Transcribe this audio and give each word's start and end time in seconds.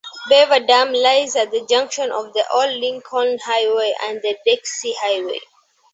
Beaverdam 0.31 0.99
lies 0.99 1.35
at 1.35 1.51
the 1.51 1.63
junction 1.67 2.11
of 2.11 2.33
the 2.33 2.43
old 2.51 2.73
Lincoln 2.73 3.37
Highway 3.45 3.93
and 4.01 4.19
the 4.23 4.35
Dixie 4.43 4.95
Highway. 4.97 5.39